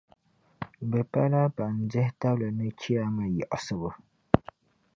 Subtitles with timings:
[0.89, 3.89] Bɛ pala ban dihitabli ni Chiyaama yiɣisibu.